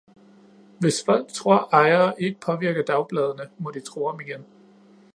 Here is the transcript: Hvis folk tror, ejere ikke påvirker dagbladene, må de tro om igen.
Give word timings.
Hvis 0.79 1.03
folk 1.05 1.27
tror, 1.27 1.69
ejere 1.73 2.21
ikke 2.21 2.39
påvirker 2.39 2.83
dagbladene, 2.83 3.49
må 3.57 3.71
de 3.71 3.79
tro 3.79 4.05
om 4.05 4.19
igen. 4.19 4.45